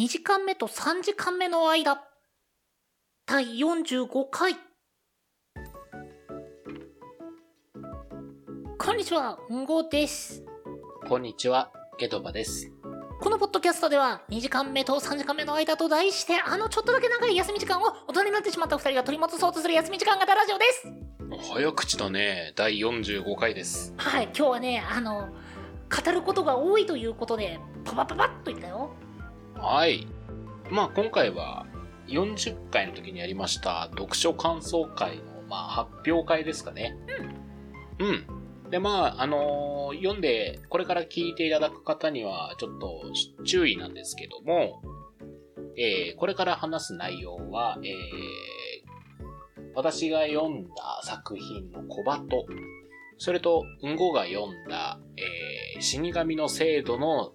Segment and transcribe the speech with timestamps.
[0.00, 2.02] 2時間目と3時間目の間
[3.26, 4.56] 第45回
[8.78, 10.42] こんにちは、んごです。
[11.06, 12.72] こんにちは、ゲドバです。
[13.20, 20.88] このポッドキャストでは2時間目と3時間目の間と題してあのちょっとだけ長い休み時間を大人になってしまった二人が取り戻そうとする休み時間型ラジオです。
[21.52, 22.54] 早口だね。
[22.56, 23.92] 第45回です。
[23.98, 25.28] はい、今日はね、あの、
[25.90, 28.94] 語ることが多いということで、パパパパッと言ったよ。
[29.60, 30.06] はい。
[30.70, 31.66] まあ今回は
[32.08, 36.96] 40回の時にやりました読書感想会の、まあ、発表会ですかね。
[37.98, 38.06] うん。
[38.06, 38.70] うん。
[38.70, 43.02] で、まあ、あのー読んで、これから聞いていただく方には、ちょっと
[43.44, 44.80] 注意なんですけども、
[45.76, 47.90] えーこれから話す内容は、えー
[49.74, 52.26] 私が読んだ作品の小鳩、
[53.18, 57.32] それと、うんごが読んだ、えー死神の制度の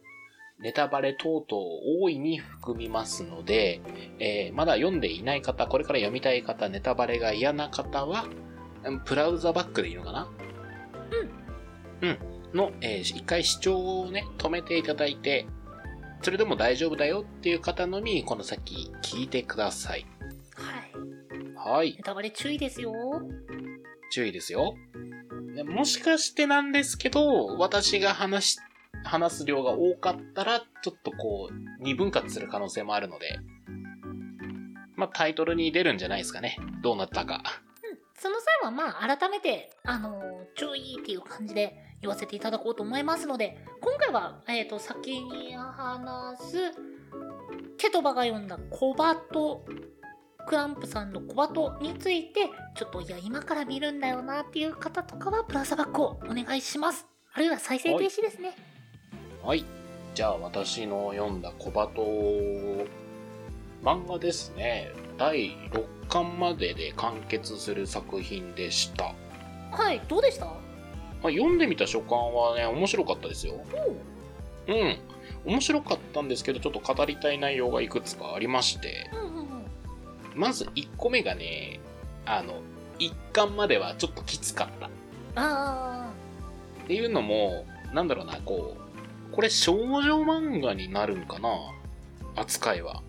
[0.59, 3.81] ネタバレ等々を大いに含みますので、
[4.19, 8.25] えーまだ読んでいない方、これから読みたい方、ネタバレが嫌な方は、
[8.84, 10.29] うんプラウザバックでいいのかな？
[12.01, 12.09] うん。
[12.09, 12.20] うん。
[12.53, 15.45] の、えー一回視聴をね、止めていただいて、
[16.21, 20.05] それでも大丈夫だよっていう方のみ、この先聞いてください。
[20.55, 21.77] はい。
[21.77, 22.03] はいネ。
[22.03, 22.93] タバレ注意ですよ。
[24.12, 24.75] 注意ですよ。
[25.55, 28.57] でもしかしてなんですけど、私が話し、
[29.05, 33.39] 話す量が多かったら、ちょっとこう、二分割する可能性もあるので、
[34.95, 36.57] まあ、タイトルに出るんじゃないですかね。
[36.81, 37.43] どうなったか。
[38.17, 40.21] その際はまあ改めて、あの
[40.55, 46.71] 注意っていう感じで言わせていただこうと思いますので、今回は、えっ、と、先に話す、
[47.77, 49.65] ケトバが読んだコバト、
[50.47, 57.05] クランプさんのコバトについて、ちょっといや、今から見るんだよなっていう方とかは、プラスバックをお願いします。
[57.34, 58.55] あるいは再生停止ですね。
[59.46, 59.63] はい。
[60.15, 62.88] じゃあ、私の読んだ小鳩、
[63.84, 64.91] 漫画ですね。
[65.19, 69.13] 第6巻までで完結する作品でした。
[69.72, 70.46] はい、どうでした？
[70.46, 70.52] ま
[71.30, 73.53] あ、読んでみた初巻はね、面白かったですよ。
[73.75, 73.96] おう
[74.68, 74.97] うん。
[75.46, 79.46] 面白かったんですけど、ちょっと語りたい内容がいくつかありまして、うんうんうん。
[80.34, 81.80] まず1個目がね、
[82.25, 82.56] あの、
[82.98, 84.90] 1巻まではちょっときつかった。
[85.36, 86.09] あ
[86.84, 88.84] っていうのも、なんだろうな、こう、
[89.31, 91.50] これ少女漫画になるんかな？
[92.36, 93.02] 扱いは。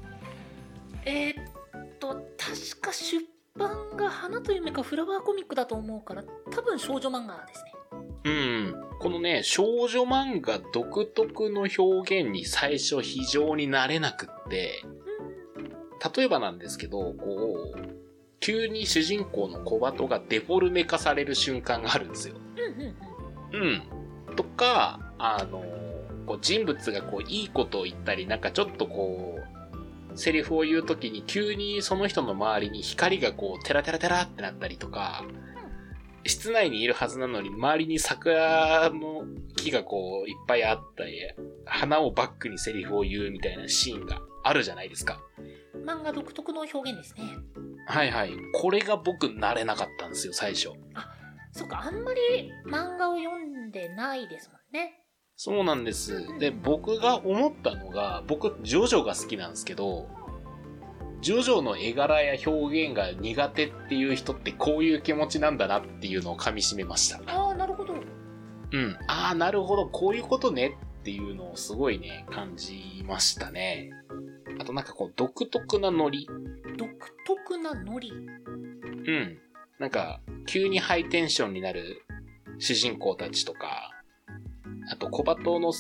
[1.04, 3.24] ー、えー、っと、確か出
[3.56, 7.72] 版が花と夢かフラワーコミックだと思うから、多分少女漫画ですね。
[8.24, 8.74] うん。
[8.98, 14.82] このね、少女漫画独特の表現に最初非常に慣れなくって、
[16.16, 17.78] 例えばなんですけど、こう、
[18.40, 22.36] 急に主人公の小鳩がデフォルメ化される瞬間があるんですよ。
[22.56, 23.92] うんうんうん。
[24.28, 24.36] うん。
[24.36, 25.64] とか、あの、
[26.26, 29.40] こう人物がこういいことを言ったり、なんかちょっとこ
[30.12, 35.24] う、セリフを言うときに急にその人の周りに光がこう、テラテラテラってなったりとか、
[36.24, 39.24] 室内にいるはずなのに周りに桜の
[39.56, 41.20] 木がこういっぱいあったり、
[41.64, 45.20] 花をバックにセリフを言うみたいなシーンがあるじゃないですか。
[45.84, 47.22] 漫画独特の表現ですね。
[47.86, 48.32] はいはい。
[48.54, 50.70] これが僕慣れなかったんですよ、最初。
[51.52, 55.05] そっか、あんまり漫画を読んでないですもんね。
[55.36, 56.26] そうなんです。
[56.38, 60.08] で、僕が思ったのが、僕、ジョジョが好きなんですけど、
[61.20, 67.20] ジョジョの絵柄や表現が苦手っていう人ってこういう気持ちなんだなっていうのを噛み締めました。
[67.26, 67.94] ああ、なるほど。
[68.72, 68.96] うん。
[69.08, 73.90] ああ、なるほど、こういうことねっていうのをすごいね、感じましたね。
[74.58, 76.26] あとなんかこう、独特なノリ。
[76.78, 76.90] 独
[77.26, 78.10] 特なノリ。
[78.10, 79.38] うん。
[79.78, 82.02] なんか、急にハイテンションになる
[82.58, 83.92] 主人公たちとか、
[84.90, 85.72] あと小鳩の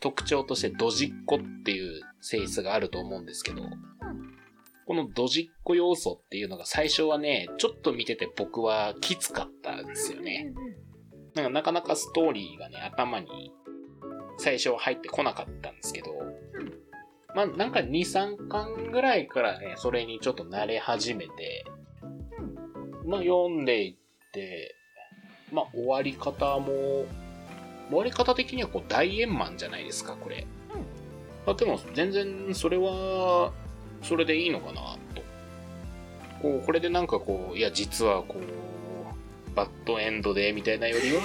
[0.00, 3.62] 特徴としてドジっ子っていう性質があると思うんですけど、
[4.86, 10.52] このドジっ子要素っていうのが最初はね、ちょっと見てて僕はきつかったんですよね。
[11.34, 13.52] なんかなかなかストーリーがね、頭に
[14.38, 16.12] 最初は入ってこなかったんですけど、
[17.36, 21.64] まあなんか2、3巻ぐらいからね、それにちょっと慣れ始めて、
[23.06, 23.96] まあ読んでいっ
[24.32, 24.74] て、
[25.52, 27.06] まあ終わり方も、
[27.90, 30.46] 終わり方的にはこう大円満じゃないですか、これ。
[31.44, 33.52] まあでも全然それは、
[34.02, 35.22] それでいいのかな、と。
[36.40, 41.22] こう、これでなんかこう、いや実はこう、バッドエンドでみたいなよりは、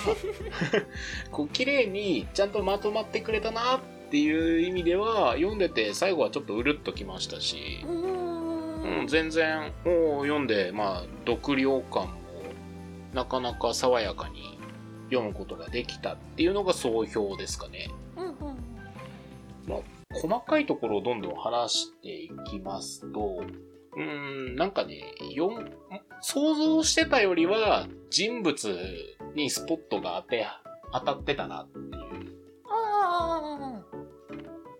[1.31, 3.79] こう綺麗にちゃんとまとまってくれたなっ
[4.09, 12.15] ていう意味では、読んでて最後はちょっとうるっときましたし、うん、全然、もう読んで、まあ、読量感も、
[13.13, 14.54] なかなか爽やかに
[15.09, 17.89] 読むことができたっていうのが総評ですかね。
[18.17, 18.75] うんうん
[20.13, 23.43] 細かいところをどんどん話していきますと、
[23.95, 25.03] うーん、なんかね、
[26.21, 28.77] 想像してたよりは人物
[29.35, 30.47] にスポットが当て、
[30.93, 31.91] 当たってたなっていう。
[32.65, 33.81] あ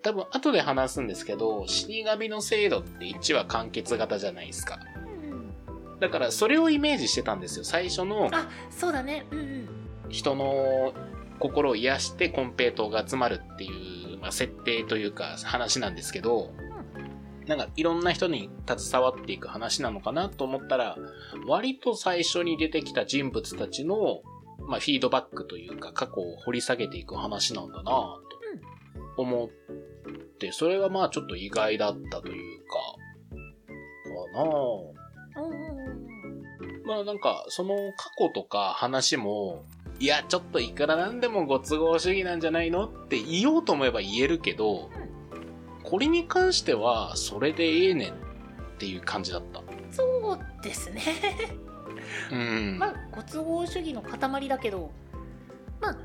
[0.02, 4.78] 多分後で話すんですけど、死神の制度って1話完結型じゃないですか。
[4.80, 7.64] あ、うん、だからそれをイメージしてたんですよ。
[7.64, 9.65] 最初のあそうだねうんうん
[10.08, 10.92] 人の
[11.38, 16.52] 心を癒してコンペイトーが集まるっていう、まあ、設定というか話なんですけど、
[17.46, 20.96] なんかいろんな人に携わっていく話なのかなと思ったら、
[21.46, 24.22] 割と最初に出てきた人物たちの、
[24.66, 28.20] まあ、フィードバックというか過去を掘り下げていく話なんだなと
[29.16, 29.48] 思っ
[30.38, 32.78] て、それがまあちょっと意外だったというか、
[34.16, 34.44] かな。
[36.86, 39.64] まあなんか、その過去とか話も、
[39.98, 44.90] いや、ちょっといくらなんでもご都合主義なんじゃないのって言おうと思えば言えるけど、
[45.82, 48.14] これに関しては、それでええねんっ
[48.78, 49.62] ていう感じだった。
[49.90, 50.04] そ
[50.34, 51.02] うですね
[52.30, 52.76] うん。
[52.78, 54.90] まあご都合主義の塊だけど
[55.80, 55.96] まあ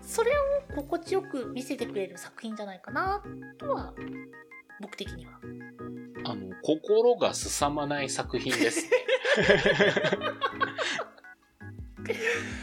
[0.00, 0.34] それを
[0.76, 3.22] 心地よく見せてくれる作品じゃないかな
[3.58, 3.94] とは
[4.80, 5.32] 僕的には
[6.24, 8.90] あの、心がすさまない作品ですね。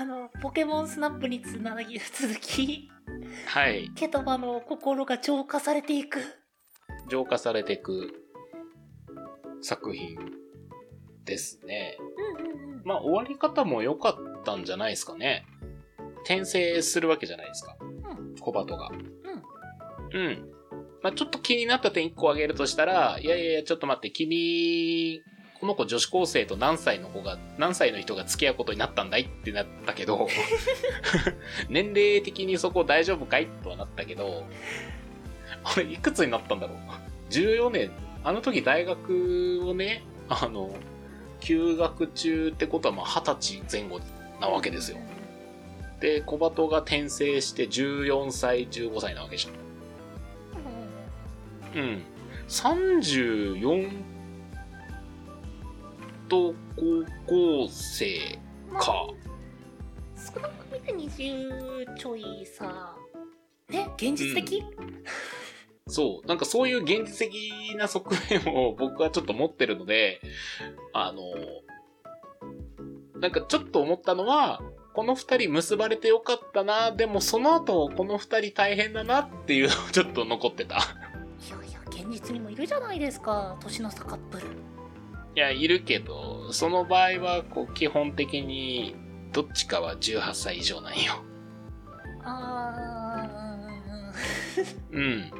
[0.00, 2.88] あのポケモンスナップにつなぎ 続き
[3.44, 3.90] はい。
[3.94, 6.20] ケトバの心が浄化されていく
[7.10, 8.10] 浄化されていく
[9.60, 10.16] 作品
[11.26, 11.98] ですね。
[12.16, 15.44] うんうんうんまあ、終わり方も良かったんじゃないですかね。
[16.24, 17.76] 転生するわけじゃないですか。
[17.82, 17.84] う
[18.22, 18.88] んコバトが。
[18.88, 20.50] うんうん。
[21.02, 25.22] まあ、ちょっと気になった点1個挙げるとしたら、いやいやいや、ちょっと待って、君、
[25.60, 30.26] この子女子高生と何歳の子が、何歳の人が付き合うことになったんだいってなったけど、
[31.68, 34.46] 年齢的にそこ大丈夫かいとはなったけど、
[35.62, 36.78] あれ、いくつになったんだろう
[37.30, 37.90] ?14 年、
[38.24, 40.74] あの時大学をね、あの、
[41.40, 44.00] 休学中ってことはまあ20歳前後
[44.40, 44.98] なわけですよ。
[46.00, 52.02] で、小バトが転生して14歳、15歳なわけじゃんうん。
[52.48, 54.19] 34
[56.30, 58.38] と高校生
[58.72, 59.06] まあか。
[60.16, 62.96] 少なく見て20ちょいさ
[63.68, 64.64] ね現実的、
[65.86, 66.26] そう。
[66.26, 70.20] なんかそういう現実的な側面を僕はちょっと持ってるので、
[70.92, 71.22] あの、
[73.20, 74.60] なんかちょっと思ったのは、
[74.92, 80.76] この二人結ばれてよかったな、でもその後この二人大変だなっていうのがちょっと残ってた。
[80.76, 80.78] い
[81.48, 84.46] やいや現実にもいるじゃないですか年の差カップル
[85.36, 88.96] いや、いるけど、その場合はこう基本的に
[89.32, 91.00] どっちかは18歳以上なんよ。
[92.22, 95.30] あーうん。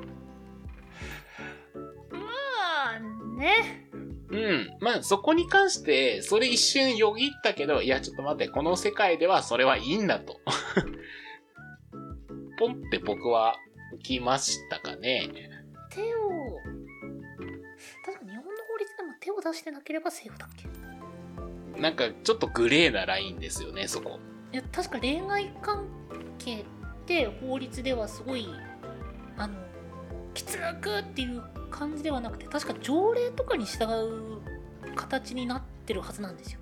[2.11, 2.19] ま
[2.97, 3.01] あ
[3.37, 3.87] ね
[4.31, 4.71] うん。
[4.81, 10.41] まあ、そこに関して、それ一瞬よぎったけど、いや、ちょっと待って、この世界ではそれはいいんだと。
[12.59, 13.57] ポンって僕は
[14.03, 15.31] 来ましたかね。
[15.91, 16.30] 手を
[19.21, 20.69] 手を出してなければセーフだっけ？
[21.81, 24.19] なんか、ちょっとグレーなラインですよね、そこ。
[24.53, 25.87] いや確か恋愛関
[26.39, 26.65] 係っ
[27.07, 28.49] て法律ではすごい
[29.37, 29.55] あの
[30.35, 34.41] きつくっていう感じではなくて確か条例とかに従う
[34.97, 36.61] 形になってるはずなんですよ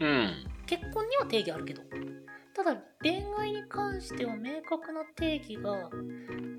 [0.00, 0.46] うん。
[0.66, 1.82] 結婚には定義あるけど
[2.54, 5.90] ただ恋愛に関しては明確な定義が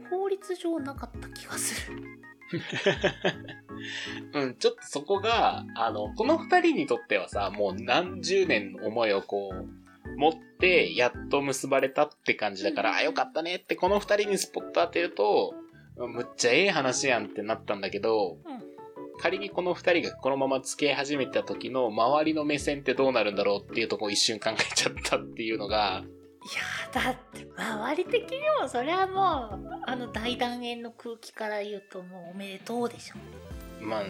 [0.10, 1.98] 法律上なかった気がする
[4.34, 15.54] うん、ちょっとそこが、あの、この二人にとってはさ、もう何十年の思いをこう、持って、やっと結ばれたって感じだから、あ、よかったねって、この二人にスポット当てると、
[15.98, 18.74] むっちゃええ話やんってなったんだけど、うん。
[19.20, 26.04] 仮にこの二人がこのまま付き合い始めた時の周りの目線ってどうなるんだろうっていうとこを一瞬考えちゃったっていうのが、
[26.44, 26.46] い
[26.98, 33.16] やだって周り的にもそれはもうあの大団円の空気から言うともうおめでとうでしょ
[33.84, 34.04] まあ、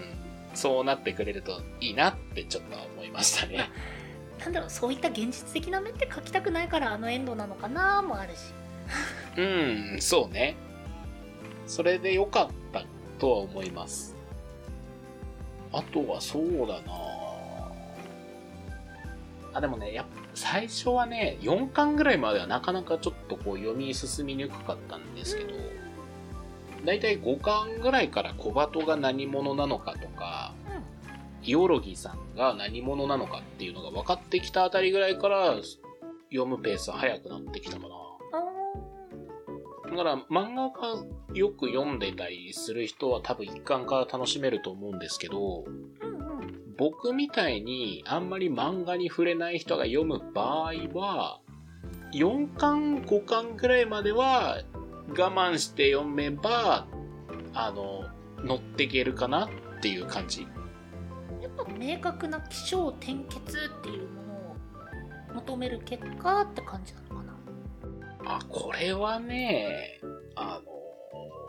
[0.53, 3.69] そうなってくれるといいなってちょっとは思いましたね。
[4.39, 8.39] なんだろうそういった現実的な面って書きたくないからあのエンドなのかなもあるし
[9.37, 9.41] う
[9.97, 10.55] ん、そうね。
[11.65, 12.85] それで良かった
[13.19, 14.15] とは思います。
[15.71, 16.93] あとはそうだな
[19.53, 25.59] あ、でもね、やっぱ最初はね、4巻ぐらいまではなかなかちょっとこう読み進みにくかったんですけど、だい
[26.99, 30.53] たい5巻ぐらいから小鳩が何者なのかとか、
[31.43, 35.55] イオロギさんが何者なのかっていうのが分かってきたあたりぐらいから
[36.31, 37.89] 読むペースは早くなってきたかな。
[39.91, 41.03] だから漫画が
[41.35, 45.65] よく読んでたりする人は多分一巻から楽しめると思うんですけど、
[46.77, 51.39] 僕みたいにあんまり漫画に触れない人が読む場合は、
[52.13, 54.61] 4巻、5巻ぐらいまでは
[55.09, 56.87] 我慢して読めば、
[57.53, 58.05] あの、
[58.43, 59.49] 乗っていけるかなっ
[59.81, 60.47] ていう感じ。
[61.41, 64.33] やっぱ明確な起承転結っていうもの
[65.31, 68.35] を求める結果って感じなのかな？
[68.37, 69.99] あ、これはね、
[70.35, 70.61] あ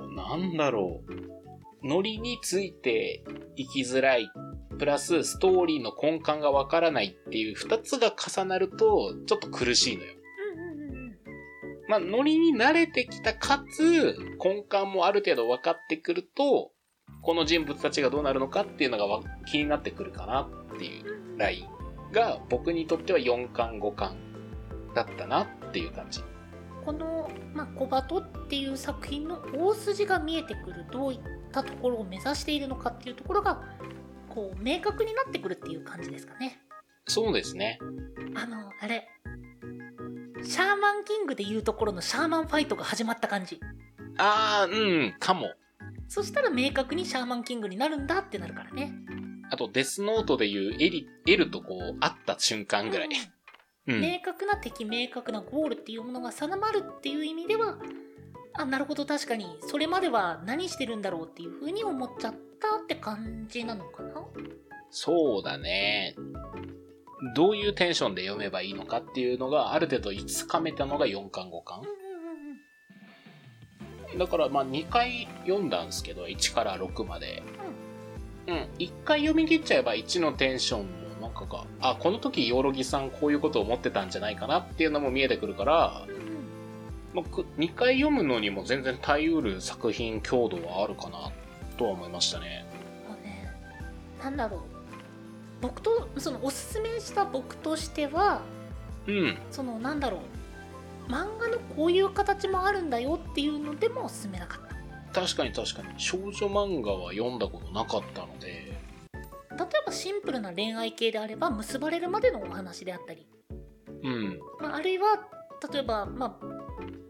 [0.00, 1.86] の、なんだろう。
[1.86, 3.24] ノリについて
[3.56, 4.30] いきづらい。
[4.78, 10.14] プラス、ストーリーの根幹がわからないっていう二つが重なると、ちょっと苦しいのよ。
[11.88, 16.72] まあ、ノリに慣れてきた、かつ、根幹もある程度分かってくると、
[17.22, 24.16] この人物たちがどうなるのかっていうのがわ気になってくるかなっていうラインが、僕にとっては4巻5巻
[24.94, 26.22] だったなっていう感じ。
[26.84, 33.62] この「まあ、小バト」っていう作品の大筋が見えてくるどういったところを目指しているのかっていうところが
[34.28, 36.60] こう明確になってくるっていう感じですかね
[37.06, 37.78] そうですね。
[38.34, 39.08] あのあれ
[40.54, 43.58] シャーマンキングでいうところのシャーマンファイトが始まった感じ
[44.18, 45.48] あー、うん、かも。
[46.06, 48.92] そしたら明確にシャーマンキングになるんだってなるからね
[49.50, 53.08] あと、デスノートでいうエリ、エルとこう、会った瞬間ぐらい。
[53.88, 54.00] うん。
[54.00, 57.76] 明確な敵明確なゴールっていうものが定まるっていう意味では
[58.52, 64.22] あなるほど確かにそれまでは何してるんだろうっていうふうに思っちゃったって感じなのかな
[64.90, 66.14] そうだね。
[67.32, 71.82] どういうテンションで読めばいいのかっていうのがある程度つかめたのが4巻5巻。
[74.18, 77.42] だからまあ2回読んだんですけど、1から6まで。
[78.46, 78.68] うん。
[78.78, 86.06] 1回読み切っちゃえば1のテンションのなんかが、あ、この時ヨロギさんこういうことを思ってたんじゃないかなっていうのも見えてくるから、
[87.14, 91.30] ま、2回読むのにも全然耐えうる作品強度はあるかな
[91.78, 92.66] とは思いましたね。
[93.22, 93.50] ね
[94.22, 94.73] なんだろう
[95.60, 98.42] 僕とそのおすすめした僕としては
[99.06, 99.38] うん。
[99.50, 100.18] そのなんだろ
[101.08, 105.88] う漫画のこういう形もあるんだよっていうのでも進めなかった確かに確かに。
[105.96, 108.76] 少女漫画は読んだことなかったので、例え
[109.86, 113.26] ばシンプルな恋愛系であれば結ばれるまでのお話であったり、
[114.02, 114.40] うん。
[114.60, 115.20] まあ、あるいは
[115.72, 116.46] 例えば、まあ、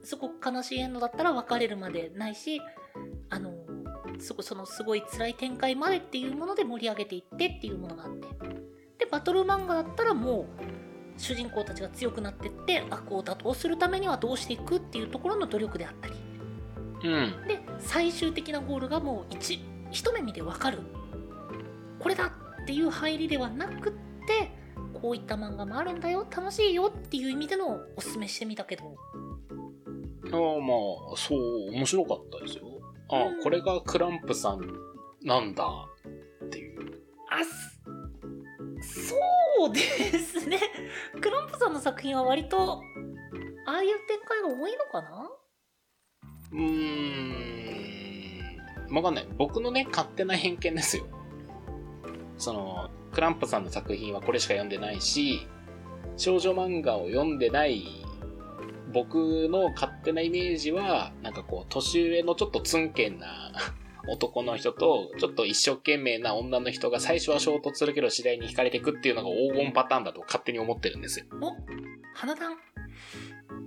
[0.05, 2.61] すごく悲しいエンドだったら別れるまでないし
[4.21, 8.29] そこそのすごい辛い展開までっていうもので盛り上げていってっていうものがあって
[8.99, 10.47] でバトル漫画だったらもう
[11.17, 16.15] 主人公たちが強くなってって悪を打倒するためにはどうしていくっていうところの努力であったり
[17.05, 17.47] うん。
[17.47, 20.79] で最終的なゴールがもう一一目見で分かる
[21.99, 23.93] これだっていう入りではなくっ
[24.27, 24.51] て
[25.01, 28.97] こういった漫画もあるんだよ楽しいよっていう意味でのおすすめしてみたけど
[30.33, 30.75] ああま
[31.13, 32.74] あ、そう、面白かったですよ。
[33.09, 34.61] ああ、うんこれがクランプさん
[35.23, 35.65] なんだ
[36.45, 37.03] っていう。
[37.31, 37.81] あす
[39.07, 39.17] そ
[39.67, 40.59] うですね
[41.21, 42.81] クランプさんの作品は割と
[43.67, 45.31] ああいう展開が多いのかな？
[46.53, 46.61] うー
[48.91, 48.95] ん。
[48.95, 49.27] わかんない。
[49.39, 51.07] 僕のね、勝手な偏見ですよ。
[52.37, 55.47] その、クランプさんの作品はこれしか読んでないし、
[56.17, 58.04] 少女漫画を読んでない
[58.95, 63.53] 僕の勝手なイメージは、なんかこう、年上のちょっとツンケンな
[64.09, 71.27] 男の人と、ちょっと一生懸命な女の人が最初は衝突するけど次第に惹かれていくっていうのが黄金パターンだと勝手に思ってるんですよ。
[71.41, 71.57] お？
[72.15, 72.57] 花壇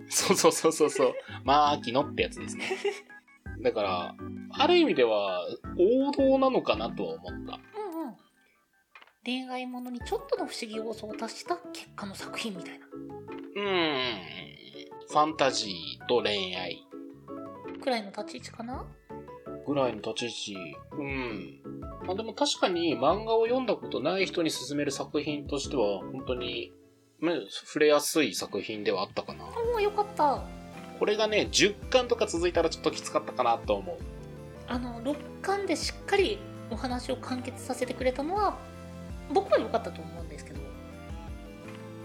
[0.10, 1.14] そうそうそうそうそう。
[1.44, 2.78] まあ、秋のってやつですね。
[3.62, 4.16] だから、
[4.52, 5.42] ある意味では
[5.78, 7.30] 王道なのかなとは思った。
[7.30, 7.58] うんうん
[9.26, 14.37] 恋愛ものにちょっとの不思議要素を足した結果の作品みたいなうーん。
[15.10, 16.86] ファンタジーと恋愛
[17.82, 18.86] くらいの立ち位置かな？
[19.66, 20.78] ぐらいの立ち位置。
[20.98, 21.62] うん。
[22.06, 26.74] まあでも確かに漫画を読んだことない人に勧める作品としては、本当に、
[27.20, 29.46] まあ触れやすい作品ではあったかな。
[29.74, 30.44] おおよかった
[31.00, 33.98] これがね、10巻とか続いたらちょっときつかったかなと思う。
[34.68, 36.38] あの6巻でしっかり
[36.70, 38.58] お話を完結させてくれたのは
[39.34, 40.60] 僕は良かったと思うんですけど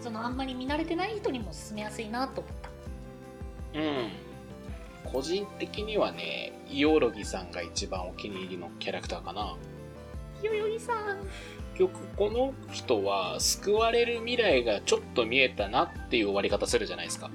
[0.01, 2.62] そのあんまり見慣れてない人にも進めやすいなと思った
[3.75, 4.11] うん。
[5.05, 9.57] 個人的にはね、イオロギさんが一番お気に入りのキャラクターかな。
[10.43, 11.19] よよぎさん
[11.75, 17.31] 結局この人は救われる未来がちょっと見えたなっていう終わり方するじゃないですか。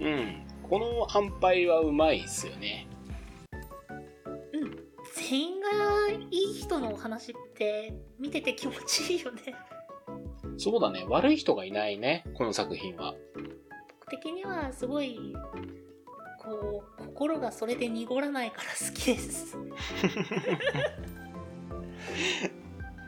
[0.00, 0.42] うん。
[0.68, 2.86] この安牌はうまいっすよね。
[4.52, 4.78] うん
[5.14, 5.68] 全員が
[6.30, 9.40] いい人のお話って見てて気持ちいいよね
[10.58, 11.04] そうだね。
[11.08, 12.24] 悪い人がいないね。
[12.34, 13.14] この作品は。
[14.08, 15.36] 僕的にはすごい
[16.38, 19.54] ここう心がそれで濁らないから好きです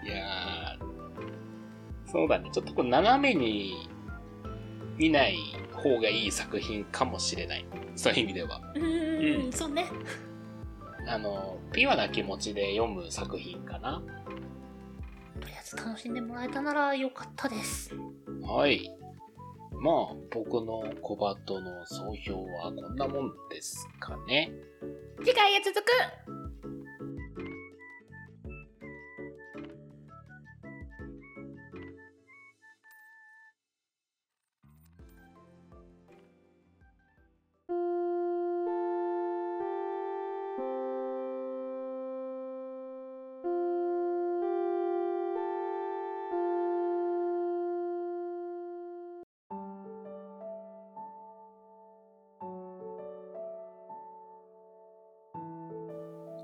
[0.04, 0.90] いやー
[2.10, 2.50] そうだね。
[2.52, 3.88] ちょっとこう斜めに
[4.96, 5.36] 見ない
[5.72, 7.64] 方がいい作品かもしれない。
[7.94, 8.60] そういう意味では。
[8.74, 9.86] うーんうんそうね
[11.06, 14.02] あの、ピュアな気持ちで読む作品かな。
[15.40, 17.94] とりあえず楽しんでもらえたならよかったです
[18.42, 18.99] はい。
[19.80, 24.52] まあ、僕の小鳩の総評はこんなもんですかね。
[25.24, 26.39] 次回へ続く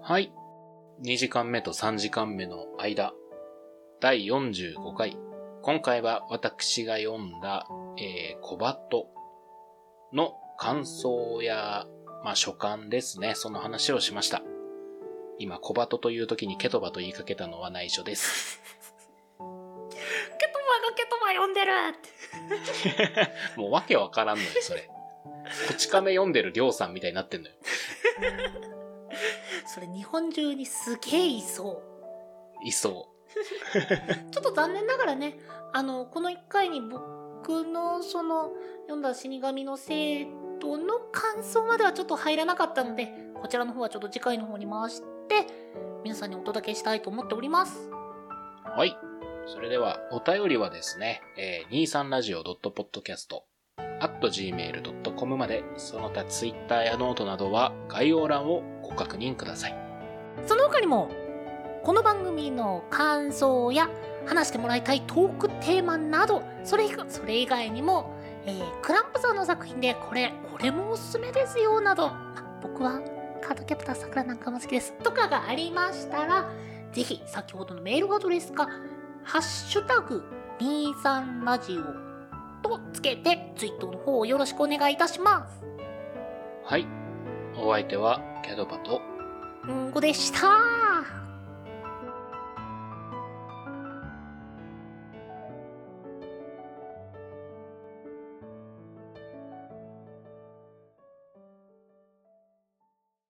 [0.08, 0.32] はい。
[1.02, 3.12] 2時間目と3時間目の間。
[4.00, 5.18] 第45回。
[5.62, 7.66] 今回は私が読んだ、
[7.98, 9.08] えー、小バト
[10.12, 11.86] の感想や、
[12.22, 13.32] まあ、所感ですね。
[13.34, 14.42] その話をしました。
[15.40, 18.62] 今、小バトという時にケトバと言いかけたのは内緒です。
[19.38, 21.72] ケトバがケトバ読んでる
[23.60, 24.88] もうわけわからんのよ、それ。
[25.66, 27.54] こち亀読んでるりょうさんみたいになってんのよ。
[29.66, 31.82] それ日本中にすげえいそ
[32.64, 35.38] いそう ちょっと残念ながらね
[35.73, 40.26] あのこの1回に僕のその読んだ死神の生
[40.61, 45.46] 徒の感想まではちょっと入らなかったのでこちらの方はちょっと次回の方に回して
[46.02, 47.96] 皆さんにお届けしたいと思っておりますう。
[48.78, 48.96] はい。
[49.46, 53.42] それでは、お便りはですね、えー、23radio.podcast
[54.00, 59.76] at gmail.com まで、その他 Twitter やノートなどは概要欄をご確認ください。
[60.46, 61.10] その他にも
[61.82, 63.88] この番組の感想や
[64.26, 68.12] 話してもらいたいトークテーマなどそれ以外それ以外にも、
[68.44, 73.00] えー CLAMP さんの作品でこれこれもおすすめですよなどあ僕は
[73.40, 76.50] カードキャプターさくらなんかも好きですとかがありましたら
[76.92, 78.68] ぜひ先ほどのメールアドレスか
[79.22, 80.25] 「ハッシュタグ
[80.58, 81.82] #23 ラジオ」
[82.68, 85.64] とつけてツイートの方をよろしくお願いいたします。
[86.64, 87.05] はい。
[87.58, 89.00] お相手は、キャドバと、
[89.66, 90.85] うんごでした。